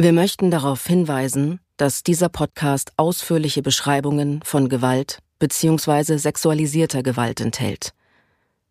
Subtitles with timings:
[0.00, 6.18] Wir möchten darauf hinweisen, dass dieser Podcast ausführliche Beschreibungen von Gewalt bzw.
[6.18, 7.94] sexualisierter Gewalt enthält.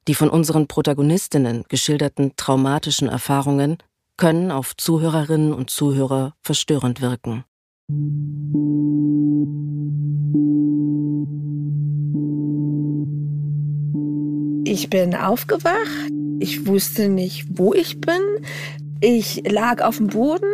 [0.07, 3.77] Die von unseren Protagonistinnen geschilderten traumatischen Erfahrungen
[4.15, 7.43] können auf Zuhörerinnen und Zuhörer verstörend wirken.
[14.63, 16.09] Ich bin aufgewacht.
[16.39, 18.21] Ich wusste nicht, wo ich bin.
[18.99, 20.49] Ich lag auf dem Boden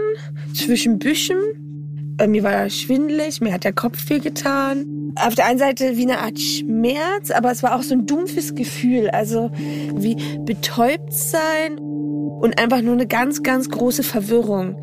[0.54, 2.18] zwischen Büschen.
[2.20, 5.13] Äh, mir war schwindelig, mir hat der Kopf wehgetan.
[5.16, 8.55] Auf der einen Seite wie eine Art Schmerz, aber es war auch so ein dumpfes
[8.55, 14.81] Gefühl, also wie betäubt sein und einfach nur eine ganz, ganz große Verwirrung.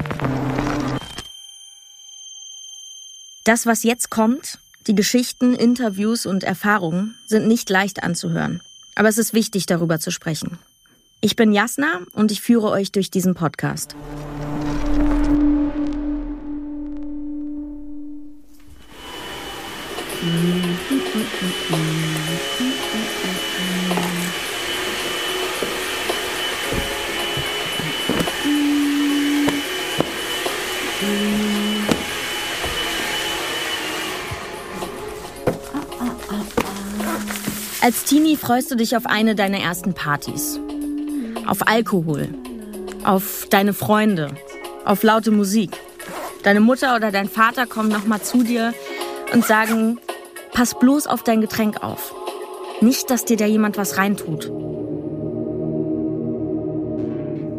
[3.44, 8.62] Das, was jetzt kommt, die Geschichten, Interviews und Erfahrungen, sind nicht leicht anzuhören.
[8.94, 10.58] Aber es ist wichtig, darüber zu sprechen.
[11.22, 13.94] Ich bin Jasna und ich führe euch durch diesen Podcast.
[37.82, 40.60] Als Teenie freust du dich auf eine deiner ersten Partys.
[41.50, 42.28] Auf Alkohol.
[43.02, 44.28] Auf deine Freunde.
[44.84, 45.72] Auf laute Musik.
[46.44, 48.72] Deine Mutter oder dein Vater kommen nochmal zu dir
[49.32, 49.98] und sagen,
[50.52, 52.14] pass bloß auf dein Getränk auf.
[52.80, 54.44] Nicht, dass dir da jemand was reintut.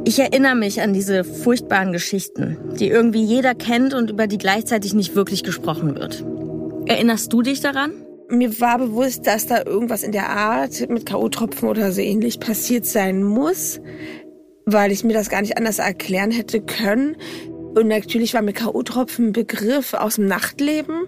[0.06, 4.94] Ich erinnere mich an diese furchtbaren Geschichten, die irgendwie jeder kennt und über die gleichzeitig
[4.94, 6.24] nicht wirklich gesprochen wird.
[6.86, 7.92] Erinnerst du dich daran?
[8.32, 12.86] Mir war bewusst, dass da irgendwas in der Art mit K.O.-Tropfen oder so ähnlich passiert
[12.86, 13.82] sein muss,
[14.66, 17.18] weil ich mir das gar nicht anders erklären hätte können.
[17.76, 21.08] Und natürlich war mir K.O.-Tropfen ein Begriff aus dem Nachtleben.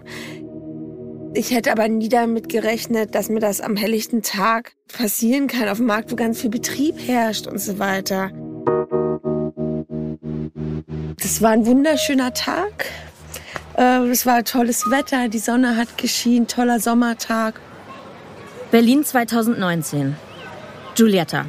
[1.34, 5.78] Ich hätte aber nie damit gerechnet, dass mir das am helllichten Tag passieren kann, auf
[5.78, 8.30] dem Markt, wo ganz viel Betrieb herrscht und so weiter.
[11.20, 12.86] Das war ein wunderschöner Tag.
[13.76, 17.60] Äh, es war tolles Wetter, die Sonne hat geschienen, toller Sommertag.
[18.70, 20.16] Berlin 2019.
[20.94, 21.46] Giulietta.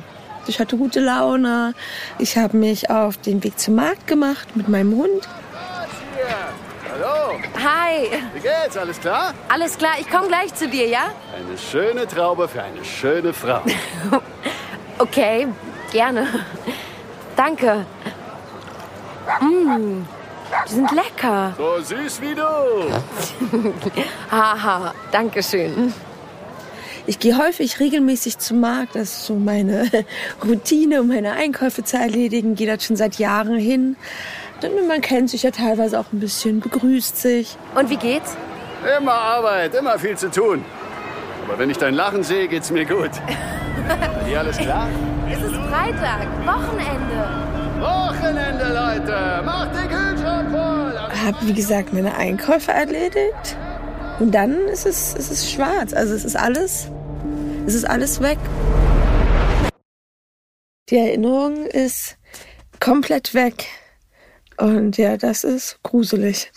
[0.47, 1.73] Ich hatte gute Laune.
[2.19, 5.27] Ich habe mich auf den Weg zum Markt gemacht mit meinem Hund.
[6.91, 7.39] Hallo.
[7.61, 8.07] Hi.
[8.33, 8.77] Wie geht's?
[8.77, 9.33] Alles klar?
[9.49, 11.11] Alles klar, ich komme gleich zu dir, ja?
[11.35, 13.61] Eine schöne Traube für eine schöne Frau.
[14.99, 15.47] okay,
[15.91, 16.27] gerne.
[17.35, 17.85] Danke.
[19.41, 20.05] Mmh,
[20.67, 21.53] die sind lecker.
[21.57, 22.41] So süß wie du.
[24.31, 25.93] Haha, danke schön.
[27.07, 28.95] Ich gehe häufig regelmäßig zum Markt.
[28.95, 29.89] Das ist so meine
[30.43, 32.55] Routine, um meine Einkäufe zu erledigen.
[32.55, 33.95] Gehe dort schon seit Jahren hin.
[34.61, 37.57] Denn man kennt sich ja teilweise auch ein bisschen, begrüßt sich.
[37.75, 38.35] Und wie geht's?
[38.97, 40.63] Immer Arbeit, immer viel zu tun.
[41.47, 43.11] Aber wenn ich dein Lachen sehe, geht's mir gut.
[44.25, 44.87] Dir alles klar?
[45.29, 47.44] Es ist Freitag, Wochenende.
[47.85, 49.43] Wochenende, Leute!
[49.45, 50.99] Macht den Kühlschrank voll!
[51.25, 53.57] Habe, wie gesagt, meine Einkäufe erledigt.
[54.19, 55.93] Und dann ist es, ist es schwarz.
[55.93, 56.89] Also es ist alles,
[57.67, 58.39] es ist alles weg.
[60.89, 62.17] Die Erinnerung ist
[62.79, 63.65] komplett weg.
[64.57, 66.51] Und ja, das ist gruselig.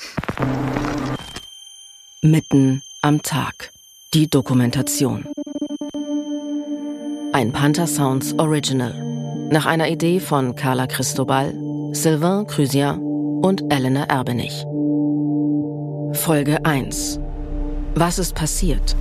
[2.22, 3.70] Mitten am Tag.
[4.14, 5.26] Die Dokumentation.
[7.32, 9.07] Ein Panther Sounds Original.
[9.50, 11.54] Nach einer Idee von Carla Cristobal,
[11.92, 12.98] Sylvain Crusien
[13.42, 14.66] und Elena Erbenich.
[16.12, 17.19] Folge 1.
[17.94, 18.94] Was ist passiert?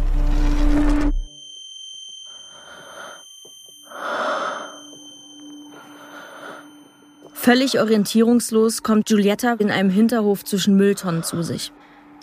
[7.33, 11.73] Völlig orientierungslos kommt Giulietta in einem Hinterhof zwischen Mülltonnen zu sich.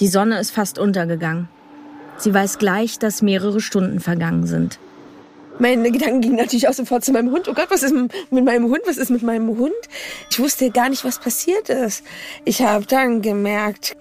[0.00, 1.50] Die Sonne ist fast untergegangen.
[2.16, 4.78] Sie weiß gleich, dass mehrere Stunden vergangen sind.
[5.58, 7.48] Meine Gedanken gingen natürlich auch sofort zu meinem Hund.
[7.48, 8.80] Oh Gott, was ist mit meinem Hund?
[8.86, 9.72] Was ist mit meinem Hund?
[10.30, 12.02] Ich wusste gar nicht, was passiert ist.
[12.44, 13.96] Ich habe dann gemerkt,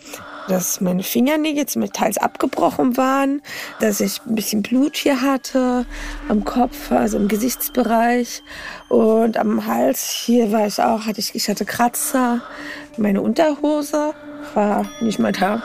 [0.48, 3.42] dass meine Fingernägel zum teils abgebrochen waren,
[3.80, 5.86] dass ich ein bisschen Blut hier hatte
[6.28, 8.42] am Kopf, also im Gesichtsbereich
[8.90, 10.10] und am Hals.
[10.10, 12.42] Hier war ich auch, hatte ich, ich hatte Kratzer.
[12.98, 14.14] Meine Unterhose
[14.54, 15.62] war nicht mal da.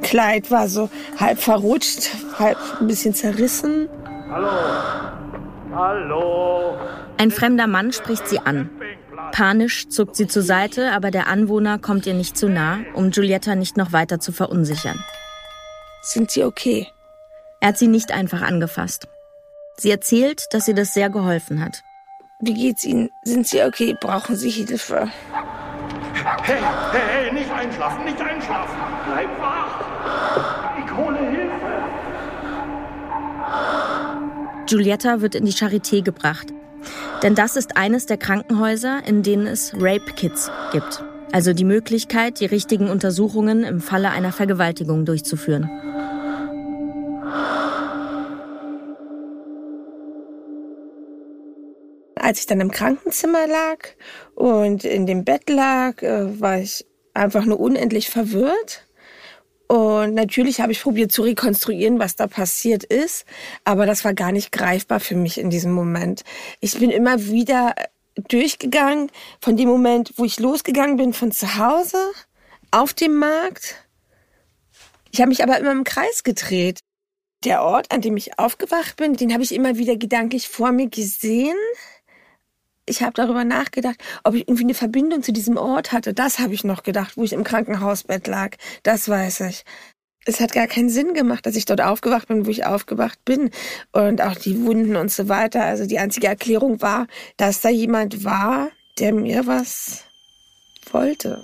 [0.00, 3.88] Kleid war so halb verrutscht, halb ein bisschen zerrissen.
[4.30, 4.48] Hallo.
[5.74, 6.76] Hallo.
[7.18, 8.70] Ein fremder Mann spricht sie an.
[9.32, 13.54] Panisch zuckt sie zur Seite, aber der Anwohner kommt ihr nicht zu nah, um Giulietta
[13.54, 15.02] nicht noch weiter zu verunsichern.
[16.02, 16.88] Sind Sie okay?
[17.60, 19.06] Er hat sie nicht einfach angefasst.
[19.76, 21.82] Sie erzählt, dass ihr das sehr geholfen hat.
[22.40, 23.10] Wie geht's Ihnen?
[23.22, 23.96] Sind Sie okay?
[24.00, 25.08] Brauchen Sie Hilfe?
[26.42, 26.58] Hey,
[26.90, 28.76] hey, hey, nicht einschlafen, nicht einschlafen.
[29.06, 29.84] Bleib wach.
[30.84, 31.72] Ich hole Hilfe.
[34.72, 36.46] Giulietta wird in die Charité gebracht.
[37.22, 41.04] Denn das ist eines der Krankenhäuser, in denen es Rape Kits gibt.
[41.30, 45.68] Also die Möglichkeit, die richtigen Untersuchungen im Falle einer Vergewaltigung durchzuführen.
[52.14, 53.88] Als ich dann im Krankenzimmer lag
[54.34, 58.86] und in dem Bett lag, äh, war ich einfach nur unendlich verwirrt.
[59.68, 63.24] Und natürlich habe ich probiert zu rekonstruieren, was da passiert ist,
[63.64, 66.24] aber das war gar nicht greifbar für mich in diesem Moment.
[66.60, 67.74] Ich bin immer wieder
[68.28, 69.10] durchgegangen
[69.40, 71.98] von dem Moment, wo ich losgegangen bin von zu Hause
[72.70, 73.76] auf dem Markt.
[75.10, 76.80] Ich habe mich aber immer im Kreis gedreht.
[77.44, 80.88] Der Ort, an dem ich aufgewacht bin, den habe ich immer wieder gedanklich vor mir
[80.88, 81.56] gesehen
[82.86, 86.14] ich habe darüber nachgedacht, ob ich irgendwie eine Verbindung zu diesem Ort hatte.
[86.14, 88.56] Das habe ich noch gedacht, wo ich im Krankenhausbett lag.
[88.82, 89.64] Das weiß ich.
[90.24, 93.50] Es hat gar keinen Sinn gemacht, dass ich dort aufgewacht bin, wo ich aufgewacht bin.
[93.92, 95.64] Und auch die Wunden und so weiter.
[95.64, 97.06] Also die einzige Erklärung war,
[97.36, 100.04] dass da jemand war, der mir was
[100.90, 101.42] wollte.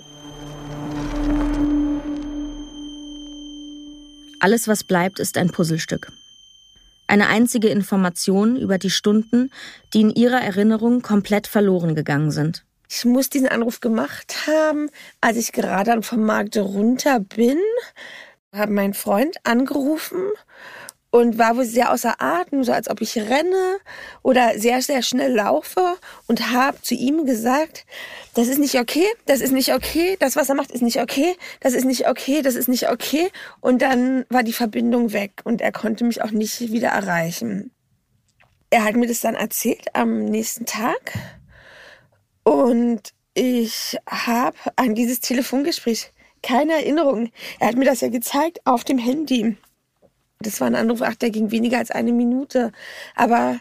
[4.41, 6.11] Alles, was bleibt, ist ein Puzzlestück.
[7.09, 9.49] Eine einzige Information über die Stunden,
[9.95, 12.63] die in ihrer Erinnerung komplett verloren gegangen sind.
[12.87, 17.57] Ich muss diesen Anruf gemacht haben, als ich gerade vom Markt runter bin,
[18.53, 20.21] habe mein Freund angerufen
[21.11, 23.77] und war wohl sehr außer Atem, so als ob ich renne
[24.21, 25.97] oder sehr, sehr schnell laufe
[26.27, 27.85] und habe zu ihm gesagt,
[28.35, 31.35] das ist nicht okay, das ist nicht okay, das, was er macht, ist nicht okay,
[31.61, 33.29] das ist nicht okay, das ist nicht okay.
[33.59, 37.71] Und dann war die Verbindung weg und er konnte mich auch nicht wieder erreichen.
[38.69, 41.13] Er hat mir das dann erzählt am nächsten Tag
[42.43, 46.11] und ich habe an dieses Telefongespräch
[46.43, 47.31] keine Erinnerung.
[47.59, 49.57] Er hat mir das ja gezeigt auf dem Handy.
[50.41, 52.71] Das war ein Anruf, ach, der ging weniger als eine Minute.
[53.13, 53.59] Aber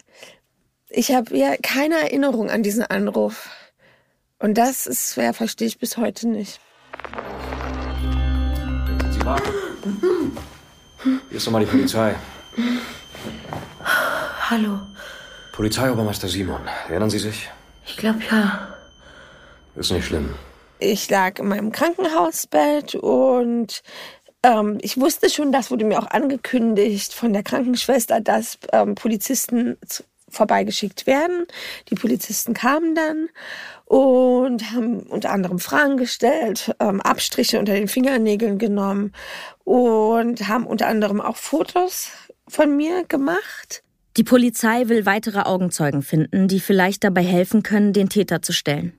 [0.89, 3.51] ich habe ja keine Erinnerung an diesen Anruf.
[4.39, 6.61] Und das ist schwer, verstehe ich bis heute nicht.
[9.11, 9.51] Sie warten.
[11.03, 12.15] Hier ist nochmal die Polizei.
[14.49, 14.79] Hallo.
[15.55, 16.61] Polizeiobermeister Simon.
[16.89, 17.51] Erinnern Sie sich?
[17.87, 18.69] Ich glaube ja.
[19.75, 20.33] Ist nicht schlimm.
[20.81, 23.83] Ich lag in meinem Krankenhausbett und
[24.43, 29.77] ähm, ich wusste schon, das wurde mir auch angekündigt von der Krankenschwester, dass ähm, Polizisten
[30.31, 31.47] vorbeigeschickt werden.
[31.91, 33.29] Die Polizisten kamen dann
[33.87, 39.13] und haben unter anderem Fragen gestellt, ähm, Abstriche unter den Fingernägeln genommen
[39.65, 42.11] und haben unter anderem auch Fotos
[42.47, 43.83] von mir gemacht.
[44.17, 48.99] Die Polizei will weitere Augenzeugen finden, die vielleicht dabei helfen können, den Täter zu stellen.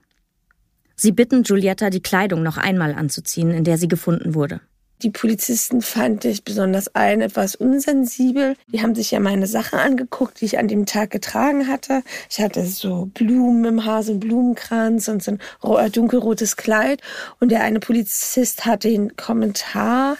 [0.96, 4.60] Sie bitten Giulietta, die Kleidung noch einmal anzuziehen, in der sie gefunden wurde.
[5.02, 8.54] Die Polizisten fand ich besonders ein etwas unsensibel.
[8.66, 12.02] Die haben sich ja meine Sachen angeguckt, die ich an dem Tag getragen hatte.
[12.28, 15.32] Ich hatte so Blumen im Haar, so einen Blumenkranz und so
[15.62, 17.00] ein dunkelrotes Kleid.
[17.38, 20.18] Und der eine Polizist hat den Kommentar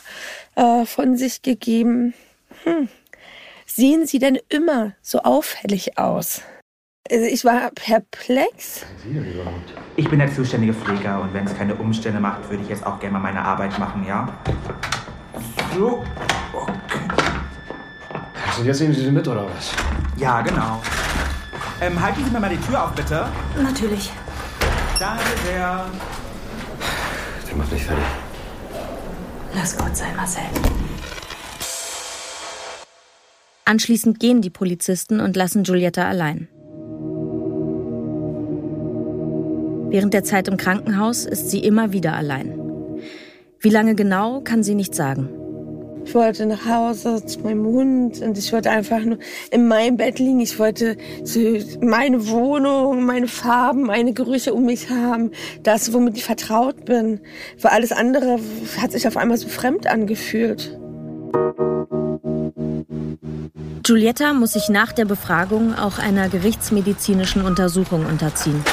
[0.54, 2.14] äh, von sich gegeben.
[2.64, 2.88] Hm,
[3.66, 6.40] sehen Sie denn immer so auffällig aus?
[7.08, 8.84] Also ich war perplex.
[9.96, 13.00] Ich bin der zuständige Pfleger und wenn es keine Umstände macht, würde ich jetzt auch
[13.00, 14.28] gerne mal meine Arbeit machen, ja?
[15.74, 16.04] So.
[16.52, 16.74] Okay.
[18.46, 19.72] Also jetzt nehmen Sie sie mit, oder was?
[20.16, 20.82] Ja, genau.
[21.80, 23.26] Ähm, halten Sie mir mal die Tür auf, bitte.
[23.60, 24.12] Natürlich.
[24.98, 25.86] Danke sehr.
[27.48, 28.04] Der macht mich fertig.
[29.54, 30.42] Lass gut sein, Marcel.
[33.64, 36.48] Anschließend gehen die Polizisten und lassen Giulietta allein.
[39.90, 42.58] Während der Zeit im Krankenhaus ist sie immer wieder allein.
[43.58, 45.28] Wie lange genau, kann sie nicht sagen.
[46.04, 49.18] Ich wollte nach Hause zu meinem Hund und ich wollte einfach nur
[49.50, 50.40] in meinem Bett liegen.
[50.40, 50.96] Ich wollte
[51.80, 55.32] meine Wohnung, meine Farben, meine Gerüche um mich haben.
[55.62, 57.20] Das, womit ich vertraut bin.
[57.58, 58.38] Für alles andere
[58.80, 60.78] hat sich auf einmal so fremd angefühlt.
[63.82, 68.64] Giulietta muss sich nach der Befragung auch einer gerichtsmedizinischen Untersuchung unterziehen.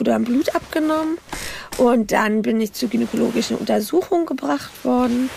[0.00, 1.18] Es wurde dann Blut abgenommen
[1.76, 5.28] und dann bin ich zur gynäkologischen Untersuchung gebracht worden.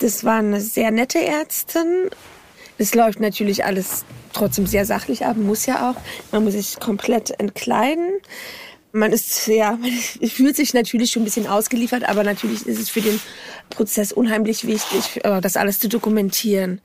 [0.00, 2.10] Das war eine sehr nette Ärztin.
[2.76, 5.94] Es läuft natürlich alles trotzdem sehr sachlich ab, muss ja auch.
[6.32, 8.08] Man muss sich komplett entkleiden.
[8.90, 9.78] Man ist ja,
[10.20, 13.20] man fühlt sich natürlich schon ein bisschen ausgeliefert, aber natürlich ist es für den
[13.68, 16.80] Prozess unheimlich wichtig, äh, das alles zu dokumentieren.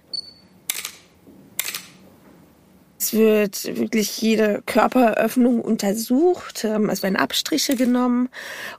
[2.99, 6.63] Es wird wirklich jede Körperöffnung untersucht.
[6.63, 8.29] Ähm, es werden Abstriche genommen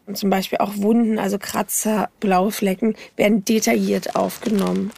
[0.06, 4.92] und zum Beispiel auch Wunden, also Kratzer, blaue Flecken werden detailliert aufgenommen.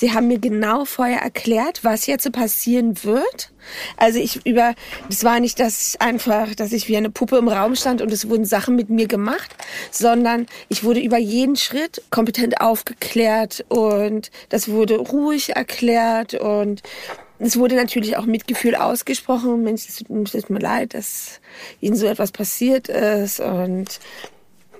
[0.00, 3.52] Sie haben mir genau vorher erklärt, was jetzt passieren wird.
[3.98, 4.74] Also ich über,
[5.10, 8.26] es war nicht das einfach, dass ich wie eine Puppe im Raum stand und es
[8.26, 9.54] wurden Sachen mit mir gemacht,
[9.90, 16.80] sondern ich wurde über jeden Schritt kompetent aufgeklärt und das wurde ruhig erklärt und
[17.40, 19.62] es wurde natürlich auch Mitgefühl ausgesprochen.
[19.62, 21.40] Mensch, es tut mir leid, dass
[21.80, 23.98] Ihnen so etwas passiert ist und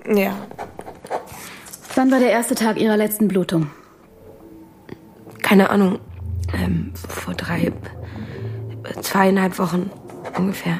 [0.06, 0.46] ja.
[1.94, 3.70] Wann war der erste Tag Ihrer letzten Blutung?
[5.50, 5.98] keine Ahnung,
[6.54, 7.72] ähm, vor drei,
[9.00, 9.90] zweieinhalb Wochen
[10.38, 10.78] ungefähr.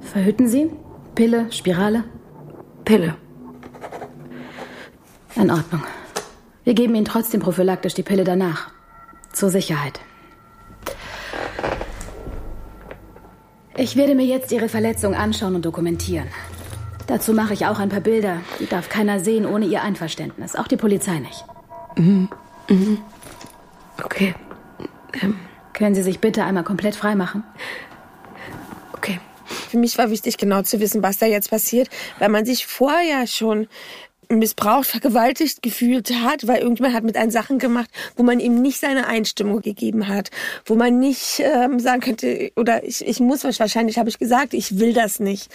[0.00, 0.70] Verhüten Sie?
[1.16, 2.04] Pille, Spirale?
[2.84, 3.16] Pille.
[5.34, 5.82] In Ordnung.
[6.62, 8.70] Wir geben Ihnen trotzdem prophylaktisch die Pille danach.
[9.34, 10.00] Zur Sicherheit.
[13.76, 16.28] Ich werde mir jetzt Ihre Verletzung anschauen und dokumentieren.
[17.08, 18.40] Dazu mache ich auch ein paar Bilder.
[18.60, 20.54] Die darf keiner sehen ohne Ihr Einverständnis.
[20.54, 21.44] Auch die Polizei nicht.
[21.96, 22.28] Mhm.
[22.68, 22.98] Mhm.
[24.02, 24.34] Okay.
[25.20, 25.36] Ähm.
[25.72, 27.42] Können Sie sich bitte einmal komplett frei machen?
[28.92, 29.18] Okay.
[29.44, 33.26] Für mich war wichtig, genau zu wissen, was da jetzt passiert, weil man sich vorher
[33.26, 33.66] schon
[34.28, 38.80] missbraucht, vergewaltigt gefühlt hat, weil irgendjemand hat mit einen Sachen gemacht, wo man ihm nicht
[38.80, 40.30] seine Einstimmung gegeben hat,
[40.64, 44.78] wo man nicht ähm, sagen könnte, oder ich, ich muss wahrscheinlich, habe ich gesagt, ich
[44.78, 45.50] will das nicht.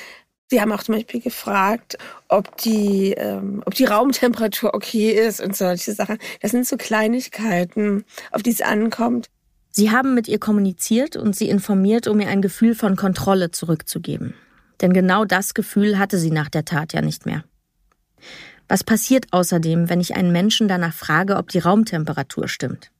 [0.51, 1.97] Sie haben auch zum Beispiel gefragt,
[2.27, 6.17] ob die, ähm, ob die Raumtemperatur okay ist und solche Sachen.
[6.41, 9.27] Das sind so Kleinigkeiten, auf die es ankommt.
[9.69, 14.33] Sie haben mit ihr kommuniziert und sie informiert, um ihr ein Gefühl von Kontrolle zurückzugeben.
[14.81, 17.43] Denn genau das Gefühl hatte sie nach der Tat ja nicht mehr.
[18.69, 22.91] Was passiert außerdem, wenn ich einen Menschen danach frage, ob die Raumtemperatur stimmt?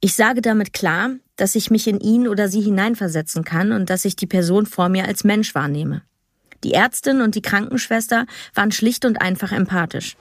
[0.00, 4.04] Ich sage damit klar, dass ich mich in ihn oder sie hineinversetzen kann und dass
[4.04, 6.02] ich die Person vor mir als Mensch wahrnehme.
[6.64, 10.18] Die Ärztin und die Krankenschwester waren schlicht und einfach empathisch.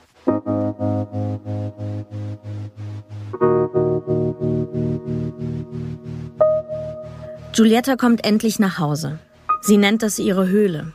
[7.52, 9.20] Giulietta kommt endlich nach Hause.
[9.62, 10.94] Sie nennt das ihre Höhle.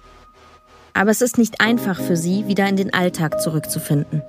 [0.99, 4.21] Aber es ist nicht einfach für sie, wieder in den Alltag zurückzufinden.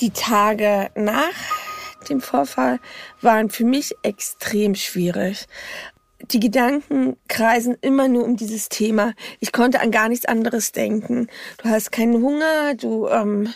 [0.00, 1.34] Die Tage nach
[2.08, 2.80] dem Vorfall
[3.20, 5.46] waren für mich extrem schwierig
[6.32, 9.14] die Gedanken kreisen immer nur um dieses Thema.
[9.38, 11.28] Ich konnte an gar nichts anderes denken.
[11.62, 13.54] Du hast keinen Hunger, du ähm,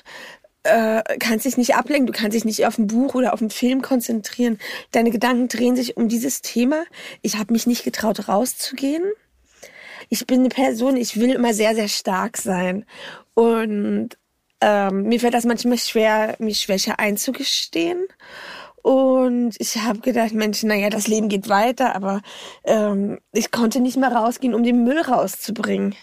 [0.62, 3.50] äh, kannst dich nicht ablenken, du kannst dich nicht auf ein Buch oder auf einen
[3.50, 4.58] Film konzentrieren.
[4.92, 6.84] Deine Gedanken drehen sich um dieses Thema.
[7.20, 9.02] Ich habe mich nicht getraut, rauszugehen.
[10.12, 12.84] Ich bin eine Person, ich will immer sehr, sehr stark sein.
[13.32, 14.10] Und
[14.60, 18.06] ähm, mir fällt das manchmal schwer, mich Schwäche einzugestehen.
[18.82, 22.20] Und ich habe gedacht, Mensch, naja, das Leben geht weiter, aber
[22.64, 25.94] ähm, ich konnte nicht mehr rausgehen, um den Müll rauszubringen.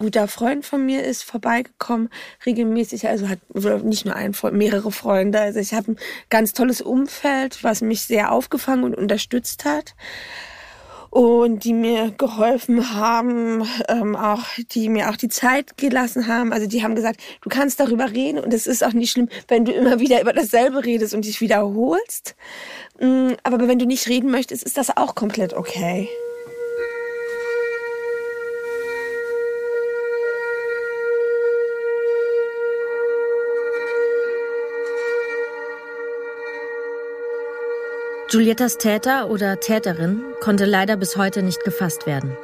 [0.00, 2.08] Ein guter Freund von mir ist vorbeigekommen,
[2.44, 3.38] regelmäßig, also hat
[3.84, 5.38] nicht nur einen Freund, mehrere Freunde.
[5.38, 5.98] Also ich habe ein
[6.28, 9.94] ganz tolles Umfeld, was mich sehr aufgefangen und unterstützt hat
[11.12, 16.54] und die mir geholfen haben, ähm, auch die mir auch die Zeit gelassen haben.
[16.54, 19.66] Also die haben gesagt, du kannst darüber reden und es ist auch nicht schlimm, wenn
[19.66, 22.34] du immer wieder über dasselbe redest und dich wiederholst.
[22.98, 26.08] Mm, aber wenn du nicht reden möchtest, ist das auch komplett okay.
[38.32, 42.34] Giuliettas Täter oder Täterin konnte leider bis heute nicht gefasst werden.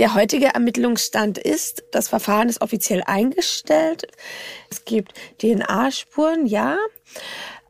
[0.00, 4.08] Der heutige Ermittlungsstand ist, das Verfahren ist offiziell eingestellt.
[4.68, 6.76] Es gibt DNA-Spuren, ja.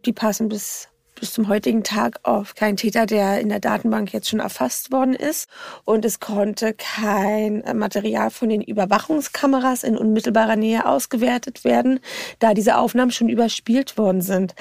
[0.06, 0.87] Die passen bis
[1.20, 5.14] bis zum heutigen Tag auf keinen Täter, der in der Datenbank jetzt schon erfasst worden
[5.14, 5.48] ist.
[5.84, 12.00] Und es konnte kein Material von den Überwachungskameras in unmittelbarer Nähe ausgewertet werden,
[12.38, 14.54] da diese Aufnahmen schon überspielt worden sind.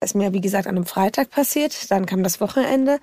[0.00, 1.90] Das ist mir, wie gesagt, an einem Freitag passiert.
[1.90, 3.00] Dann kam das Wochenende.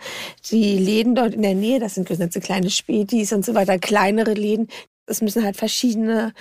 [0.51, 4.33] Die Läden dort in der Nähe, das sind ganze kleine Spätis und so weiter, kleinere
[4.33, 4.67] Läden.
[5.07, 6.33] Es müssen halt verschiedene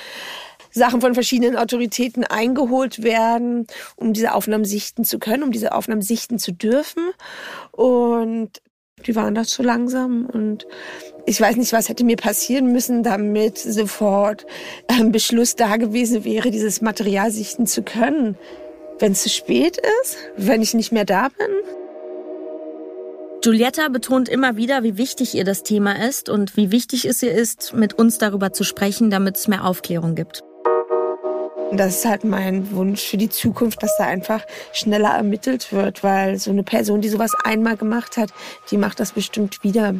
[0.70, 6.02] Sachen von verschiedenen Autoritäten eingeholt werden, um diese Aufnahmen sichten zu können, um diese Aufnahmen
[6.02, 7.10] sichten zu dürfen.
[7.72, 8.60] Und
[9.06, 10.66] die waren da zu langsam und
[11.26, 14.46] ich weiß nicht, was hätte mir passieren müssen, damit sofort
[14.88, 18.36] ein Beschluss da gewesen wäre, dieses Material sichten zu können.
[18.98, 21.50] Wenn es zu spät ist, wenn ich nicht mehr da bin.
[23.42, 27.32] Giulietta betont immer wieder, wie wichtig ihr das Thema ist und wie wichtig es ihr
[27.32, 30.42] ist, mit uns darüber zu sprechen, damit es mehr Aufklärung gibt.
[31.70, 36.02] Und das ist halt mein Wunsch für die Zukunft, dass da einfach schneller ermittelt wird,
[36.02, 38.30] weil so eine Person, die sowas einmal gemacht hat,
[38.72, 39.94] die macht das bestimmt wieder.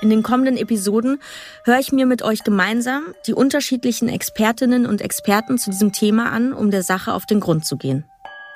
[0.00, 1.22] In den kommenden Episoden
[1.64, 6.54] höre ich mir mit euch gemeinsam die unterschiedlichen Expertinnen und Experten zu diesem Thema an,
[6.54, 8.04] um der Sache auf den Grund zu gehen.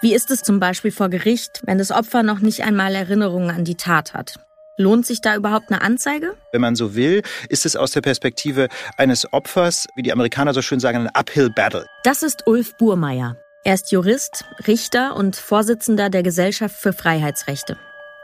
[0.03, 3.65] Wie ist es zum Beispiel vor Gericht, wenn das Opfer noch nicht einmal Erinnerungen an
[3.65, 4.35] die Tat hat?
[4.77, 6.35] Lohnt sich da überhaupt eine Anzeige?
[6.53, 10.61] Wenn man so will, ist es aus der Perspektive eines Opfers, wie die Amerikaner so
[10.61, 11.87] schön sagen, ein Uphill Battle.
[12.05, 13.37] Das ist Ulf Burmeier.
[13.65, 17.79] Er ist Jurist, Richter und Vorsitzender der Gesellschaft für Freiheitsrechte.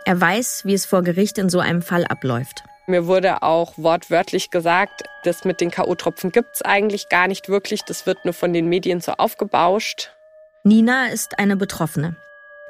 [0.05, 2.65] Er weiß, wie es vor Gericht in so einem Fall abläuft.
[2.87, 7.83] Mir wurde auch wortwörtlich gesagt, das mit den K.O.-Tropfen gibt es eigentlich gar nicht wirklich.
[7.83, 10.11] Das wird nur von den Medien so aufgebauscht.
[10.65, 12.15] Nina ist eine Betroffene.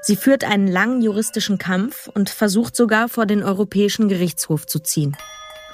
[0.00, 5.14] Sie führt einen langen juristischen Kampf und versucht sogar vor den Europäischen Gerichtshof zu ziehen.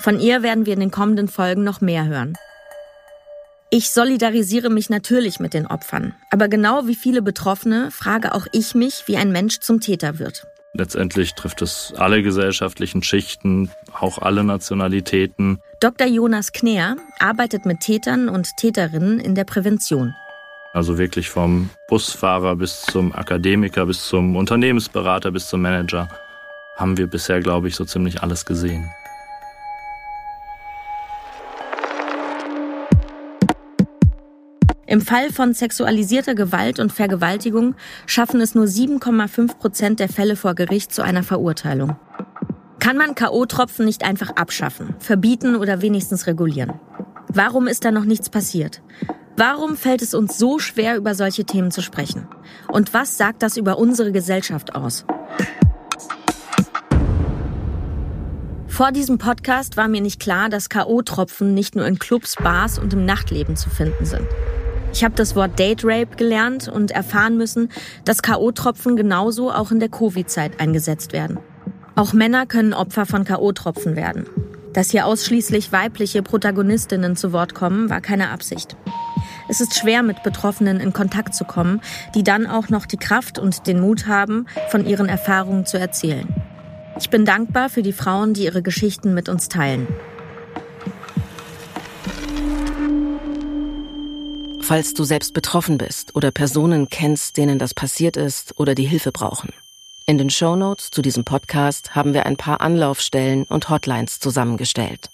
[0.00, 2.36] Von ihr werden wir in den kommenden Folgen noch mehr hören.
[3.70, 8.74] Ich solidarisiere mich natürlich mit den Opfern, aber genau wie viele Betroffene frage auch ich
[8.74, 10.44] mich, wie ein Mensch zum Täter wird.
[10.74, 15.60] Letztendlich trifft es alle gesellschaftlichen Schichten, auch alle Nationalitäten.
[15.80, 16.08] Dr.
[16.08, 20.14] Jonas Kneer arbeitet mit Tätern und Täterinnen in der Prävention.
[20.72, 26.08] Also wirklich vom Busfahrer bis zum Akademiker, bis zum Unternehmensberater, bis zum Manager
[26.76, 28.88] haben wir bisher, glaube ich, so ziemlich alles gesehen.
[34.86, 37.74] Im Fall von sexualisierter Gewalt und Vergewaltigung
[38.06, 41.96] schaffen es nur 7,5 Prozent der Fälle vor Gericht zu einer Verurteilung.
[42.78, 46.72] Kann man KO-Tropfen nicht einfach abschaffen, verbieten oder wenigstens regulieren?
[47.28, 48.80] Warum ist da noch nichts passiert?
[49.38, 52.26] Warum fällt es uns so schwer, über solche Themen zu sprechen?
[52.72, 55.04] Und was sagt das über unsere Gesellschaft aus?
[58.66, 62.92] Vor diesem Podcast war mir nicht klar, dass KO-Tropfen nicht nur in Clubs, Bars und
[62.94, 64.26] im Nachtleben zu finden sind.
[64.92, 67.68] Ich habe das Wort Date Rape gelernt und erfahren müssen,
[68.04, 71.38] dass KO-Tropfen genauso auch in der Covid-Zeit eingesetzt werden.
[71.94, 74.26] Auch Männer können Opfer von KO-Tropfen werden.
[74.72, 78.76] Dass hier ausschließlich weibliche Protagonistinnen zu Wort kommen, war keine Absicht.
[79.50, 81.80] Es ist schwer, mit Betroffenen in Kontakt zu kommen,
[82.14, 86.28] die dann auch noch die Kraft und den Mut haben, von ihren Erfahrungen zu erzählen.
[87.00, 89.86] Ich bin dankbar für die Frauen, die ihre Geschichten mit uns teilen.
[94.60, 99.12] Falls du selbst betroffen bist oder Personen kennst, denen das passiert ist oder die Hilfe
[99.12, 99.54] brauchen.
[100.04, 105.08] In den Show Notes zu diesem Podcast haben wir ein paar Anlaufstellen und Hotlines zusammengestellt.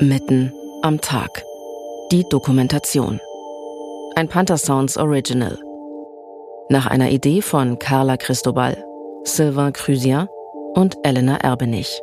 [0.00, 1.42] Mitten am Tag.
[2.12, 3.20] Die Dokumentation.
[4.14, 5.58] Ein Panther Sounds Original.
[6.68, 8.76] Nach einer Idee von Carla Cristobal,
[9.24, 10.28] Sylvain Crusien
[10.74, 12.00] und Elena Erbenich.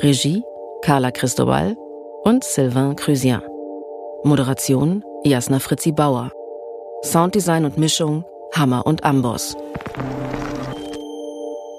[0.00, 0.44] Regie
[0.82, 1.74] Carla Cristobal
[2.24, 3.40] und Sylvain Crusien.
[4.22, 6.30] Moderation Jasna Fritzi Bauer.
[7.02, 9.56] Sounddesign und Mischung Hammer und Amboss.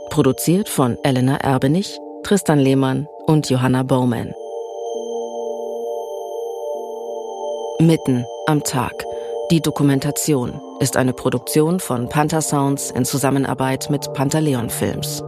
[0.09, 4.33] Produziert von Elena Erbenich, Tristan Lehmann und Johanna Bowman.
[7.79, 9.05] Mitten am Tag.
[9.51, 15.23] Die Dokumentation ist eine Produktion von Panther Sounds in Zusammenarbeit mit Pantaleon Films.